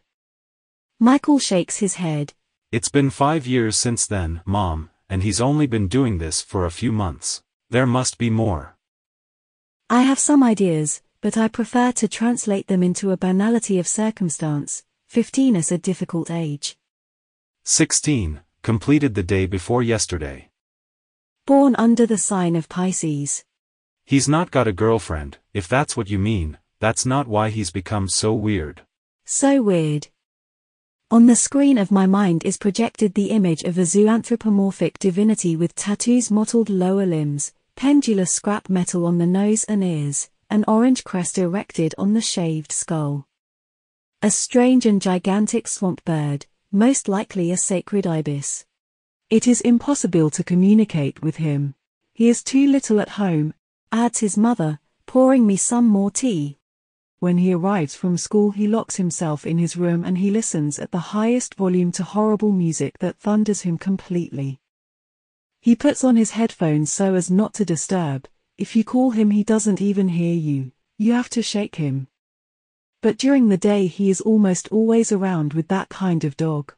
Michael 1.00 1.40
shakes 1.40 1.78
his 1.78 1.96
head. 1.96 2.34
It's 2.72 2.90
been 2.90 3.10
five 3.10 3.48
years 3.48 3.78
since 3.78 4.06
then, 4.06 4.42
Mom, 4.46 4.90
and 5.10 5.24
he's 5.24 5.40
only 5.40 5.68
been 5.68 5.88
doing 5.88 6.18
this 6.18 6.42
for 6.42 6.66
a 6.66 6.72
few 6.72 6.92
months. 6.92 7.42
There 7.70 7.88
must 7.88 8.18
be 8.18 8.30
more. 8.30 8.76
I 9.90 10.02
have 10.02 10.20
some 10.20 10.44
ideas, 10.44 11.02
but 11.22 11.38
I 11.38 11.48
prefer 11.48 11.94
to 11.94 12.08
translate 12.10 12.68
them 12.68 12.84
into 12.84 13.12
a 13.12 13.18
banality 13.18 13.80
of 13.80 13.88
circumstance. 13.88 14.84
15 15.14 15.56
is 15.56 15.72
a 15.72 15.78
difficult 15.78 16.32
age. 16.32 16.76
16, 17.66 18.42
completed 18.64 19.14
the 19.14 19.22
day 19.22 19.46
before 19.46 19.84
yesterday. 19.84 20.50
Born 21.46 21.76
under 21.76 22.08
the 22.08 22.18
sign 22.18 22.56
of 22.56 22.68
Pisces. 22.68 23.46
He's 24.06 24.28
not 24.28 24.50
got 24.50 24.68
a 24.68 24.74
girlfriend, 24.74 25.38
if 25.54 25.68
that's 25.68 25.96
what 25.96 26.10
you 26.10 26.18
mean, 26.18 26.58
that's 26.80 27.06
not 27.06 27.28
why 27.28 27.52
he's 27.52 27.70
become 27.70 28.10
so 28.10 28.34
weird. 28.34 28.82
So 29.24 29.62
weird. 29.62 30.08
On 31.12 31.28
the 31.28 31.36
screen 31.36 31.78
of 31.78 31.92
my 31.92 32.08
mind 32.08 32.44
is 32.44 32.58
projected 32.58 33.14
the 33.14 33.30
image 33.30 33.62
of 33.62 33.78
a 33.78 33.82
zoanthropomorphic 33.82 34.98
divinity 34.98 35.56
with 35.56 35.76
tattoos 35.76 36.32
mottled 36.32 36.72
lower 36.72 37.06
limbs, 37.06 37.54
pendulous 37.76 38.32
scrap 38.32 38.68
metal 38.68 39.06
on 39.06 39.20
the 39.20 39.28
nose 39.28 39.64
and 39.66 39.84
ears, 39.84 40.32
an 40.50 40.66
orange 40.68 41.04
crest 41.04 41.38
erected 41.38 41.94
on 42.00 42.16
the 42.16 42.22
shaved 42.22 42.72
skull. 42.72 43.28
A 44.26 44.32
strange 44.32 44.86
and 44.86 45.02
gigantic 45.02 45.68
swamp 45.68 46.02
bird, 46.06 46.46
most 46.72 47.10
likely 47.10 47.52
a 47.52 47.58
sacred 47.58 48.08
ibis. 48.08 48.66
It 49.30 49.50
is 49.50 49.60
impossible 49.60 50.30
to 50.30 50.46
communicate 50.46 51.22
with 51.22 51.36
him. 51.36 51.76
He 52.14 52.30
is 52.30 52.42
too 52.42 52.66
little 52.68 53.02
at 53.02 53.20
home, 53.20 53.54
adds 53.92 54.20
his 54.20 54.38
mother, 54.38 54.80
pouring 55.06 55.46
me 55.46 55.58
some 55.58 55.90
more 55.90 56.10
tea. 56.10 56.58
When 57.20 57.38
he 57.38 57.52
arrives 57.52 57.96
from 57.96 58.16
school 58.18 58.52
he 58.52 58.66
locks 58.66 58.96
himself 58.96 59.46
in 59.46 59.58
his 59.58 59.76
room 59.76 60.06
and 60.06 60.18
he 60.18 60.32
listens 60.32 60.80
at 60.80 60.92
the 60.92 61.12
highest 61.12 61.56
volume 61.56 61.92
to 61.92 62.04
horrible 62.04 62.54
music 62.54 63.00
that 63.00 63.18
thunders 63.18 63.64
him 63.64 63.78
completely. 63.78 64.62
He 65.60 65.76
puts 65.76 66.02
on 66.02 66.16
his 66.16 66.32
headphones 66.32 66.90
so 66.90 67.16
as 67.16 67.30
not 67.30 67.54
to 67.56 67.66
disturb, 67.66 68.30
if 68.58 68.74
you 68.74 68.86
call 68.86 69.12
him 69.12 69.32
he 69.32 69.44
doesn't 69.44 69.82
even 69.82 70.08
hear 70.08 70.34
you, 70.34 70.72
you 70.98 71.12
have 71.12 71.30
to 71.32 71.42
shake 71.42 71.76
him. 71.76 72.08
But 73.04 73.18
during 73.18 73.50
the 73.50 73.58
day 73.58 73.88
he 73.88 74.10
is 74.10 74.22
almost 74.22 74.70
always 74.70 75.12
around 75.12 75.54
with 75.54 75.68
that 75.68 75.90
kind 75.90 76.24
of 76.24 76.38
dog. 76.38 76.74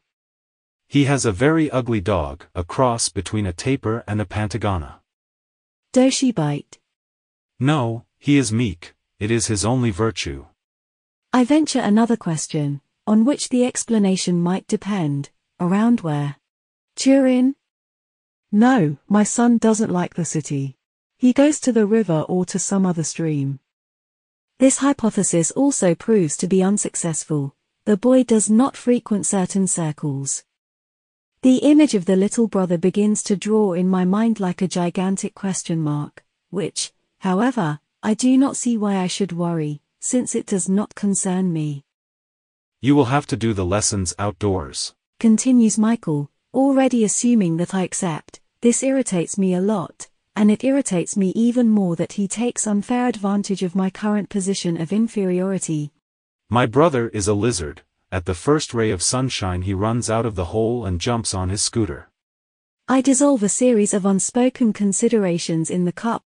He 0.88 1.04
has 1.04 1.24
a 1.24 1.30
very 1.30 1.70
ugly 1.70 2.00
dog, 2.00 2.46
a 2.52 2.64
cross 2.64 3.08
between 3.08 3.46
a 3.46 3.52
tapir 3.52 4.02
and 4.08 4.20
a 4.20 4.24
pantegana. 4.24 4.96
Does 5.92 6.14
she 6.14 6.32
bite? 6.32 6.80
No, 7.60 8.06
he 8.18 8.38
is 8.38 8.52
meek, 8.52 8.96
it 9.20 9.30
is 9.30 9.46
his 9.46 9.64
only 9.64 9.92
virtue. 9.92 10.46
I 11.32 11.44
venture 11.44 11.78
another 11.78 12.16
question, 12.16 12.80
on 13.06 13.24
which 13.24 13.48
the 13.48 13.64
explanation 13.64 14.42
might 14.42 14.66
depend. 14.66 15.30
Around 15.60 16.00
where? 16.00 16.38
Turin? 16.96 17.54
No, 18.50 18.96
my 19.08 19.22
son 19.22 19.58
doesn't 19.58 19.92
like 19.92 20.14
the 20.14 20.24
city. 20.24 20.76
He 21.18 21.32
goes 21.32 21.60
to 21.60 21.72
the 21.72 21.86
river 21.86 22.24
or 22.28 22.44
to 22.46 22.58
some 22.58 22.84
other 22.84 23.04
stream. 23.04 23.60
This 24.58 24.78
hypothesis 24.78 25.50
also 25.50 25.94
proves 25.94 26.34
to 26.38 26.46
be 26.46 26.62
unsuccessful. 26.62 27.54
The 27.84 27.98
boy 27.98 28.24
does 28.24 28.48
not 28.48 28.74
frequent 28.74 29.26
certain 29.26 29.66
circles. 29.66 30.44
The 31.42 31.58
image 31.58 31.94
of 31.94 32.06
the 32.06 32.16
little 32.16 32.48
brother 32.48 32.78
begins 32.78 33.22
to 33.24 33.36
draw 33.36 33.74
in 33.74 33.86
my 33.86 34.06
mind 34.06 34.40
like 34.40 34.62
a 34.62 34.68
gigantic 34.68 35.34
question 35.34 35.82
mark, 35.82 36.24
which, 36.48 36.94
however, 37.18 37.80
I 38.02 38.14
do 38.14 38.38
not 38.38 38.56
see 38.56 38.78
why 38.78 38.96
I 38.96 39.08
should 39.08 39.32
worry, 39.32 39.82
since 40.00 40.34
it 40.34 40.46
does 40.46 40.70
not 40.70 40.94
concern 40.94 41.52
me. 41.52 41.84
You 42.80 42.96
will 42.96 43.06
have 43.06 43.26
to 43.26 43.36
do 43.36 43.52
the 43.52 43.64
lessons 43.64 44.14
outdoors. 44.18 44.94
Continues 45.20 45.76
Michael, 45.76 46.30
already 46.54 47.04
assuming 47.04 47.58
that 47.58 47.74
I 47.74 47.82
accept. 47.82 48.40
This 48.62 48.82
irritates 48.82 49.36
me 49.36 49.52
a 49.52 49.60
lot, 49.60 50.08
and 50.36 50.50
it 50.50 50.62
irritates 50.62 51.16
me 51.16 51.32
even 51.34 51.68
more 51.68 51.96
that 51.96 52.12
he 52.12 52.28
takes 52.28 52.66
unfair 52.66 53.08
advantage 53.08 53.64
of 53.64 53.74
my 53.74 53.90
current 53.90 54.28
position 54.28 54.80
of 54.80 54.92
inferiority. 54.92 55.90
My 56.48 56.66
brother 56.66 57.08
is 57.08 57.26
a 57.26 57.34
lizard. 57.34 57.82
At 58.12 58.26
the 58.26 58.34
first 58.34 58.72
ray 58.72 58.92
of 58.92 59.02
sunshine 59.02 59.62
he 59.62 59.74
runs 59.74 60.08
out 60.08 60.26
of 60.26 60.36
the 60.36 60.46
hole 60.46 60.86
and 60.86 61.00
jumps 61.00 61.34
on 61.34 61.48
his 61.48 61.62
scooter. 61.62 62.08
I 62.86 63.00
dissolve 63.00 63.42
a 63.42 63.48
series 63.48 63.92
of 63.92 64.06
unspoken 64.06 64.72
considerations 64.72 65.70
in 65.70 65.86
the 65.86 65.92
cup, 65.92 66.22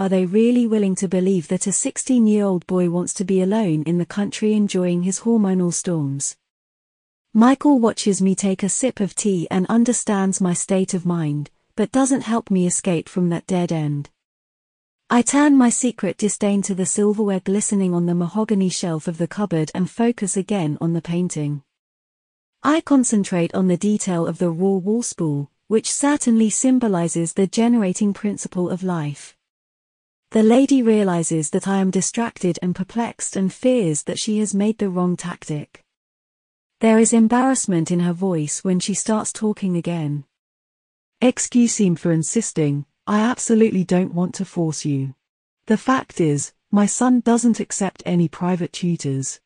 are 0.00 0.08
they 0.08 0.26
really 0.26 0.64
willing 0.64 0.94
to 0.94 1.08
believe 1.08 1.48
that 1.48 1.66
a 1.66 1.72
16 1.72 2.24
year 2.28 2.44
old 2.44 2.64
boy 2.68 2.88
wants 2.88 3.12
to 3.14 3.24
be 3.24 3.42
alone 3.42 3.82
in 3.82 3.98
the 3.98 4.06
country 4.06 4.52
enjoying 4.52 5.02
his 5.02 5.20
hormonal 5.20 5.72
storms? 5.72 6.36
Michael 7.34 7.80
watches 7.80 8.22
me 8.22 8.36
take 8.36 8.62
a 8.62 8.68
sip 8.68 9.00
of 9.00 9.16
tea 9.16 9.48
and 9.50 9.66
understands 9.66 10.40
my 10.40 10.52
state 10.52 10.94
of 10.94 11.04
mind, 11.04 11.50
but 11.78 11.92
doesn't 11.92 12.22
help 12.22 12.50
me 12.50 12.66
escape 12.66 13.08
from 13.08 13.28
that 13.28 13.46
dead 13.46 13.70
end. 13.70 14.10
I 15.08 15.22
turn 15.22 15.56
my 15.56 15.68
secret 15.68 16.18
disdain 16.18 16.60
to 16.62 16.74
the 16.74 16.84
silverware 16.84 17.38
glistening 17.38 17.94
on 17.94 18.04
the 18.04 18.16
mahogany 18.16 18.68
shelf 18.68 19.06
of 19.06 19.16
the 19.16 19.28
cupboard 19.28 19.70
and 19.76 19.88
focus 19.88 20.36
again 20.36 20.76
on 20.80 20.92
the 20.92 21.00
painting. 21.00 21.62
I 22.64 22.80
concentrate 22.80 23.54
on 23.54 23.68
the 23.68 23.76
detail 23.76 24.26
of 24.26 24.38
the 24.38 24.50
raw 24.50 24.78
wall 24.78 25.04
spool, 25.04 25.52
which 25.68 25.92
certainly 25.92 26.50
symbolizes 26.50 27.34
the 27.34 27.46
generating 27.46 28.12
principle 28.12 28.68
of 28.70 28.82
life. 28.82 29.36
The 30.32 30.42
lady 30.42 30.82
realizes 30.82 31.50
that 31.50 31.68
I 31.68 31.76
am 31.76 31.92
distracted 31.92 32.58
and 32.60 32.74
perplexed 32.74 33.36
and 33.36 33.52
fears 33.52 34.02
that 34.02 34.18
she 34.18 34.40
has 34.40 34.52
made 34.52 34.78
the 34.78 34.90
wrong 34.90 35.16
tactic. 35.16 35.84
There 36.80 36.98
is 36.98 37.12
embarrassment 37.12 37.92
in 37.92 38.00
her 38.00 38.12
voice 38.12 38.64
when 38.64 38.80
she 38.80 38.94
starts 38.94 39.32
talking 39.32 39.76
again. 39.76 40.24
Excuse 41.20 41.80
me 41.80 41.96
for 41.96 42.12
insisting, 42.12 42.86
I 43.04 43.18
absolutely 43.18 43.82
don't 43.82 44.14
want 44.14 44.36
to 44.36 44.44
force 44.44 44.84
you. 44.84 45.16
The 45.66 45.76
fact 45.76 46.20
is, 46.20 46.52
my 46.70 46.86
son 46.86 47.18
doesn't 47.20 47.58
accept 47.58 48.04
any 48.06 48.28
private 48.28 48.72
tutors. 48.72 49.40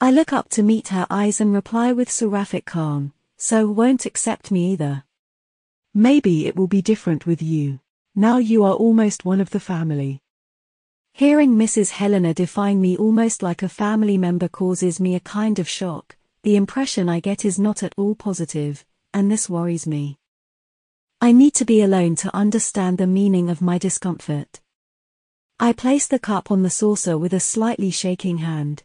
I 0.00 0.10
look 0.10 0.32
up 0.32 0.48
to 0.50 0.62
meet 0.62 0.88
her 0.88 1.06
eyes 1.10 1.38
and 1.38 1.52
reply 1.52 1.92
with 1.92 2.10
seraphic 2.10 2.64
calm, 2.64 3.12
so 3.36 3.68
won't 3.68 4.06
accept 4.06 4.50
me 4.50 4.72
either. 4.72 5.04
Maybe 5.92 6.46
it 6.46 6.56
will 6.56 6.66
be 6.66 6.80
different 6.80 7.26
with 7.26 7.42
you. 7.42 7.80
Now 8.14 8.38
you 8.38 8.64
are 8.64 8.72
almost 8.72 9.26
one 9.26 9.42
of 9.42 9.50
the 9.50 9.60
family. 9.60 10.22
Hearing 11.12 11.56
Mrs. 11.56 11.90
Helena 11.90 12.32
define 12.32 12.80
me 12.80 12.96
almost 12.96 13.42
like 13.42 13.62
a 13.62 13.68
family 13.68 14.16
member 14.16 14.48
causes 14.48 14.98
me 14.98 15.14
a 15.14 15.20
kind 15.20 15.58
of 15.58 15.68
shock. 15.68 16.16
The 16.42 16.56
impression 16.56 17.10
I 17.10 17.20
get 17.20 17.44
is 17.44 17.58
not 17.58 17.82
at 17.82 17.92
all 17.98 18.14
positive, 18.14 18.86
and 19.12 19.30
this 19.30 19.50
worries 19.50 19.86
me. 19.86 20.19
I 21.22 21.32
need 21.32 21.52
to 21.56 21.66
be 21.66 21.82
alone 21.82 22.14
to 22.16 22.34
understand 22.34 22.96
the 22.96 23.06
meaning 23.06 23.50
of 23.50 23.60
my 23.60 23.76
discomfort. 23.76 24.60
I 25.58 25.74
place 25.74 26.06
the 26.06 26.18
cup 26.18 26.50
on 26.50 26.62
the 26.62 26.70
saucer 26.70 27.18
with 27.18 27.34
a 27.34 27.40
slightly 27.40 27.90
shaking 27.90 28.38
hand. 28.38 28.84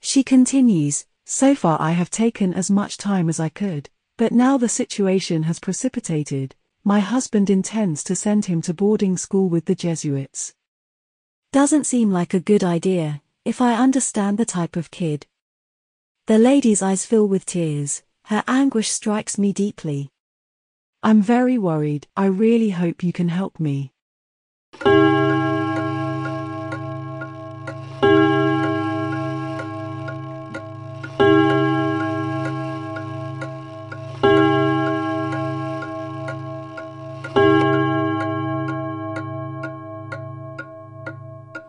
She 0.00 0.22
continues, 0.22 1.06
So 1.24 1.54
far 1.54 1.80
I 1.80 1.92
have 1.92 2.10
taken 2.10 2.52
as 2.52 2.70
much 2.70 2.98
time 2.98 3.30
as 3.30 3.40
I 3.40 3.48
could, 3.48 3.88
but 4.18 4.32
now 4.32 4.58
the 4.58 4.68
situation 4.68 5.44
has 5.44 5.58
precipitated, 5.58 6.54
my 6.84 7.00
husband 7.00 7.48
intends 7.48 8.04
to 8.04 8.14
send 8.14 8.44
him 8.44 8.60
to 8.62 8.74
boarding 8.74 9.16
school 9.16 9.48
with 9.48 9.64
the 9.64 9.74
Jesuits. 9.74 10.52
Doesn't 11.52 11.84
seem 11.84 12.10
like 12.10 12.34
a 12.34 12.40
good 12.40 12.62
idea, 12.62 13.22
if 13.46 13.62
I 13.62 13.76
understand 13.76 14.36
the 14.36 14.44
type 14.44 14.76
of 14.76 14.90
kid. 14.90 15.26
The 16.26 16.38
lady's 16.38 16.82
eyes 16.82 17.06
fill 17.06 17.26
with 17.26 17.46
tears, 17.46 18.02
her 18.24 18.44
anguish 18.46 18.90
strikes 18.90 19.38
me 19.38 19.54
deeply. 19.54 20.10
I'm 21.02 21.22
very 21.22 21.56
worried. 21.56 22.06
I 22.14 22.26
really 22.26 22.70
hope 22.70 23.02
you 23.02 23.12
can 23.12 23.30
help 23.30 23.58
me. 23.58 23.92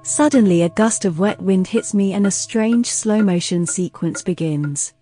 Suddenly 0.03 0.61
a 0.61 0.69
gust 0.69 1.05
of 1.05 1.19
wet 1.19 1.41
wind 1.41 1.67
hits 1.67 1.93
me 1.93 2.11
and 2.11 2.27
a 2.27 2.31
strange 2.31 2.87
slow 2.87 3.23
motion 3.23 3.65
sequence 3.65 4.21
begins. 4.21 4.93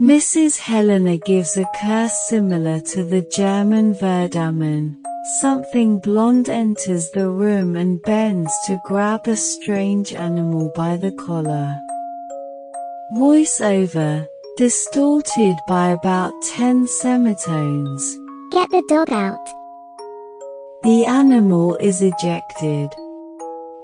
Mrs. 0.00 0.58
Helena 0.58 1.18
gives 1.18 1.58
a 1.58 1.66
curse 1.78 2.18
similar 2.26 2.80
to 2.80 3.04
the 3.04 3.20
German 3.20 3.92
Verdammen. 3.92 4.96
Something 5.42 5.98
blonde 5.98 6.48
enters 6.48 7.10
the 7.10 7.28
room 7.28 7.76
and 7.76 8.00
bends 8.00 8.50
to 8.66 8.80
grab 8.86 9.28
a 9.28 9.36
strange 9.36 10.14
animal 10.14 10.72
by 10.74 10.96
the 10.96 11.12
collar. 11.12 11.78
Voiceover, 13.14 14.26
distorted 14.56 15.56
by 15.68 15.90
about 15.90 16.32
10 16.44 16.86
semitones. 16.86 18.16
Get 18.52 18.70
the 18.70 18.82
dog 18.88 19.12
out. 19.12 19.46
The 20.82 21.04
animal 21.04 21.76
is 21.76 22.00
ejected. 22.00 22.88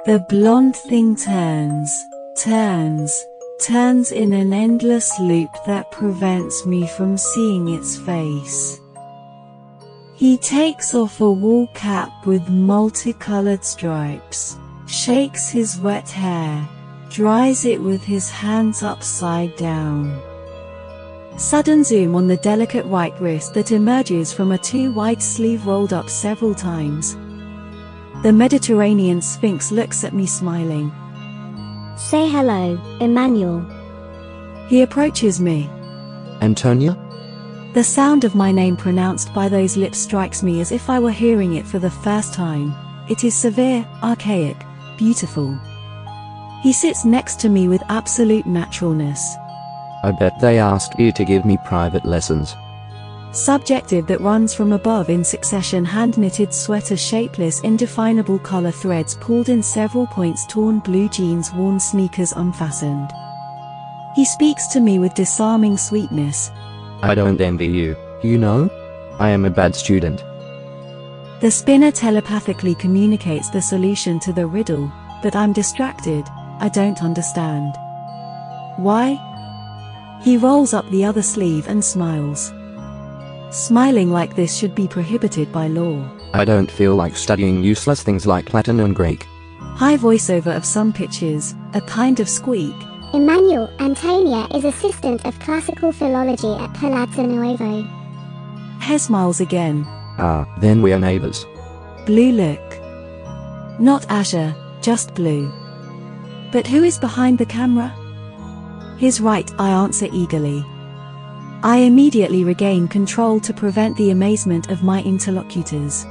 The 0.06 0.24
blonde 0.30 0.76
thing 0.76 1.14
turns, 1.14 1.92
turns, 2.38 3.22
turns 3.58 4.12
in 4.12 4.32
an 4.32 4.52
endless 4.52 5.18
loop 5.18 5.50
that 5.66 5.90
prevents 5.90 6.66
me 6.66 6.86
from 6.86 7.16
seeing 7.16 7.68
its 7.68 7.96
face. 7.96 8.80
He 10.14 10.36
takes 10.38 10.94
off 10.94 11.20
a 11.20 11.30
wool 11.30 11.66
cap 11.74 12.10
with 12.26 12.48
multicolored 12.48 13.64
stripes, 13.64 14.56
shakes 14.86 15.50
his 15.50 15.78
wet 15.78 16.08
hair, 16.10 16.68
dries 17.10 17.64
it 17.64 17.80
with 17.80 18.02
his 18.02 18.30
hands 18.30 18.82
upside 18.82 19.56
down. 19.56 20.20
Sudden 21.38 21.84
zoom 21.84 22.14
on 22.14 22.26
the 22.26 22.38
delicate 22.38 22.86
white 22.86 23.18
wrist 23.20 23.52
that 23.54 23.72
emerges 23.72 24.32
from 24.32 24.52
a 24.52 24.58
too-wide 24.58 25.22
sleeve 25.22 25.66
rolled 25.66 25.92
up 25.92 26.08
several 26.08 26.54
times. 26.54 27.14
The 28.22 28.32
Mediterranean 28.32 29.20
Sphinx 29.20 29.70
looks 29.70 30.02
at 30.02 30.14
me 30.14 30.24
smiling. 30.24 30.90
Say 31.96 32.28
hello, 32.28 32.78
Emmanuel. 33.00 33.64
He 34.68 34.82
approaches 34.82 35.40
me. 35.40 35.66
Antonia? 36.42 36.94
The 37.72 37.82
sound 37.82 38.24
of 38.24 38.34
my 38.34 38.52
name 38.52 38.76
pronounced 38.76 39.32
by 39.32 39.48
those 39.48 39.78
lips 39.78 39.96
strikes 39.96 40.42
me 40.42 40.60
as 40.60 40.72
if 40.72 40.90
I 40.90 40.98
were 40.98 41.10
hearing 41.10 41.54
it 41.54 41.66
for 41.66 41.78
the 41.78 41.90
first 41.90 42.34
time. 42.34 42.74
It 43.08 43.24
is 43.24 43.34
severe, 43.34 43.86
archaic, 44.02 44.58
beautiful. 44.98 45.58
He 46.62 46.74
sits 46.74 47.06
next 47.06 47.40
to 47.40 47.48
me 47.48 47.66
with 47.66 47.82
absolute 47.88 48.44
naturalness. 48.44 49.34
I 50.02 50.12
bet 50.18 50.38
they 50.38 50.58
asked 50.58 50.98
you 50.98 51.12
to 51.12 51.24
give 51.24 51.46
me 51.46 51.56
private 51.64 52.04
lessons. 52.04 52.54
Subjective 53.36 54.06
that 54.06 54.22
runs 54.22 54.54
from 54.54 54.72
above 54.72 55.10
in 55.10 55.22
succession 55.22 55.84
hand-knitted 55.84 56.54
sweater 56.54 56.96
shapeless 56.96 57.60
indefinable 57.60 58.38
collar 58.38 58.70
threads 58.70 59.14
pulled 59.16 59.50
in 59.50 59.62
several 59.62 60.06
points 60.06 60.46
torn 60.46 60.78
blue 60.78 61.06
jeans 61.10 61.52
worn 61.52 61.78
sneakers 61.78 62.32
unfastened. 62.32 63.10
He 64.14 64.24
speaks 64.24 64.68
to 64.68 64.80
me 64.80 64.98
with 64.98 65.12
disarming 65.12 65.76
sweetness. 65.76 66.50
I 67.02 67.14
don't 67.14 67.38
envy 67.38 67.66
you, 67.66 67.94
you 68.22 68.38
know? 68.38 68.70
I 69.18 69.28
am 69.28 69.44
a 69.44 69.50
bad 69.50 69.76
student. 69.76 70.24
The 71.42 71.50
spinner 71.50 71.90
telepathically 71.90 72.74
communicates 72.74 73.50
the 73.50 73.60
solution 73.60 74.18
to 74.20 74.32
the 74.32 74.46
riddle, 74.46 74.90
but 75.22 75.36
I'm 75.36 75.52
distracted, 75.52 76.24
I 76.58 76.70
don't 76.70 77.02
understand. 77.02 77.74
Why? 78.78 79.20
He 80.22 80.38
rolls 80.38 80.72
up 80.72 80.88
the 80.88 81.04
other 81.04 81.22
sleeve 81.22 81.68
and 81.68 81.84
smiles. 81.84 82.50
Smiling 83.50 84.10
like 84.12 84.34
this 84.34 84.56
should 84.56 84.74
be 84.74 84.88
prohibited 84.88 85.52
by 85.52 85.68
law. 85.68 86.04
I 86.34 86.44
don't 86.44 86.70
feel 86.70 86.94
like 86.94 87.16
studying 87.16 87.62
useless 87.62 88.02
things 88.02 88.26
like 88.26 88.52
Latin 88.52 88.80
and 88.80 88.94
Greek. 88.94 89.26
High 89.60 89.96
voiceover 89.96 90.54
of 90.54 90.64
some 90.64 90.92
pitches, 90.92 91.54
a 91.74 91.80
kind 91.80 92.18
of 92.20 92.28
squeak. 92.28 92.74
Emmanuel 93.14 93.70
Antonia 93.78 94.46
is 94.54 94.64
assistant 94.64 95.24
of 95.24 95.38
classical 95.38 95.92
philology 95.92 96.52
at 96.54 96.74
Palazzo 96.74 97.22
Nuovo. 97.24 97.86
Hair 98.80 98.98
smiles 98.98 99.40
again. 99.40 99.84
Ah, 100.18 100.46
then 100.60 100.82
we 100.82 100.92
are 100.92 100.98
neighbors. 100.98 101.46
Blue 102.04 102.32
look. 102.32 102.60
Not 103.78 104.06
azure, 104.08 104.54
just 104.80 105.14
blue. 105.14 105.52
But 106.52 106.66
who 106.66 106.82
is 106.82 106.98
behind 106.98 107.38
the 107.38 107.46
camera? 107.46 107.88
His 108.98 109.20
right, 109.20 109.50
I 109.58 109.70
answer 109.70 110.08
eagerly. 110.12 110.64
I 111.62 111.78
immediately 111.78 112.44
regain 112.44 112.86
control 112.86 113.40
to 113.40 113.52
prevent 113.52 113.96
the 113.96 114.10
amazement 114.10 114.70
of 114.70 114.82
my 114.82 115.02
interlocutors. 115.02 116.06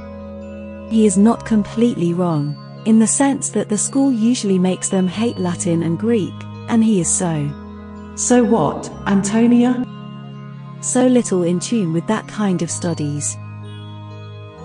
He 0.90 1.06
is 1.06 1.16
not 1.16 1.46
completely 1.46 2.14
wrong, 2.14 2.56
in 2.84 2.98
the 2.98 3.06
sense 3.06 3.50
that 3.50 3.68
the 3.68 3.78
school 3.78 4.12
usually 4.12 4.58
makes 4.58 4.88
them 4.88 5.08
hate 5.08 5.38
Latin 5.38 5.82
and 5.82 5.98
Greek, 5.98 6.34
and 6.68 6.82
he 6.82 7.00
is 7.00 7.08
so. 7.08 7.50
So 8.16 8.44
what, 8.44 8.90
Antonia? 9.06 9.84
So 10.80 11.06
little 11.06 11.42
in 11.42 11.58
tune 11.58 11.92
with 11.92 12.06
that 12.06 12.26
kind 12.28 12.62
of 12.62 12.70
studies. 12.70 13.36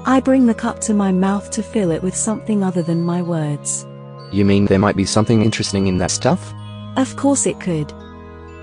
I 0.06 0.20
bring 0.24 0.46
the 0.46 0.54
cup 0.54 0.80
to 0.82 0.94
my 0.94 1.12
mouth 1.12 1.52
to 1.52 1.64
fill 1.64 1.92
it 1.92 2.02
with 2.02 2.16
something 2.16 2.64
other 2.64 2.82
than 2.82 3.04
my 3.04 3.22
words. 3.22 3.86
You 4.32 4.46
mean 4.46 4.66
there 4.66 4.80
might 4.80 4.96
be 4.96 5.06
something 5.06 5.42
interesting 5.42 5.88
in 5.88 5.98
that 6.00 6.12
stuff? 6.12 6.54
Of 6.98 7.16
course 7.16 7.46
it 7.46 7.60
could. 7.60 7.94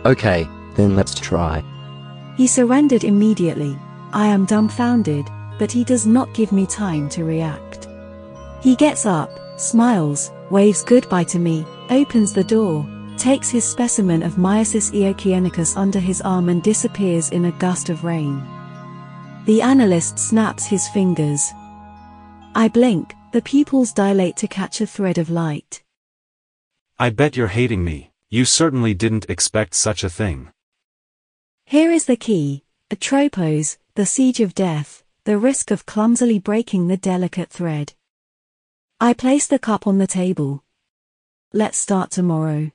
Okay, 0.04 0.48
then 0.74 0.96
let's 0.96 1.14
try. 1.14 1.62
He 2.38 2.46
surrendered 2.46 3.03
immediately. 3.03 3.77
I 4.12 4.29
am 4.29 4.44
dumbfounded, 4.44 5.29
but 5.59 5.72
he 5.72 5.83
does 5.83 6.07
not 6.07 6.33
give 6.35 6.53
me 6.53 6.66
time 6.66 7.09
to 7.09 7.24
react. 7.24 7.88
He 8.62 8.77
gets 8.77 9.07
up, 9.07 9.29
smiles, 9.59 10.31
waves 10.48 10.85
goodbye 10.85 11.24
to 11.24 11.40
me, 11.40 11.66
opens 11.90 12.33
the 12.33 12.44
door, 12.44 12.87
takes 13.16 13.51
his 13.51 13.64
specimen 13.64 14.22
of 14.22 14.35
Myosis 14.35 14.92
eochionicus 14.92 15.77
under 15.77 15.98
his 15.98 16.20
arm 16.20 16.48
and 16.48 16.62
disappears 16.62 17.31
in 17.31 17.46
a 17.46 17.59
gust 17.59 17.88
of 17.88 18.05
rain. 18.05 18.40
The 19.46 19.61
analyst 19.61 20.16
snaps 20.20 20.64
his 20.64 20.87
fingers. 20.90 21.51
I 22.55 22.68
blink, 22.68 23.14
the 23.33 23.42
pupils 23.42 23.92
dilate 23.92 24.37
to 24.37 24.46
catch 24.46 24.81
a 24.81 24.87
thread 24.87 25.18
of 25.18 25.29
light. 25.29 25.83
I 27.01 27.11
bet 27.11 27.37
you're 27.37 27.48
hating 27.48 27.83
me. 27.83 28.12
You 28.31 28.44
certainly 28.44 28.94
didn't 28.94 29.29
expect 29.29 29.74
such 29.74 30.05
a 30.05 30.11
thing. 30.11 30.51
Here 31.70 31.92
is 31.92 32.07
the 32.07 32.16
key, 32.16 32.64
Atropos, 32.90 33.76
the 33.94 34.07
siege 34.07 34.40
of 34.40 34.54
death, 34.54 35.04
the 35.24 35.37
risk 35.37 35.70
of 35.70 35.85
clumsily 35.85 36.38
breaking 36.38 36.88
the 36.88 36.96
delicate 36.96 37.50
thread. 37.50 37.92
I 38.98 39.12
place 39.12 39.46
the 39.46 39.59
cup 39.59 39.87
on 39.87 39.98
the 39.98 40.07
table. 40.07 40.64
Let's 41.52 41.76
start 41.76 42.11
tomorrow. 42.11 42.70